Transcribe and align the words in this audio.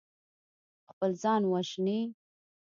خپل 0.89 1.11
ځان 1.23 1.41
وژني. 1.51 1.99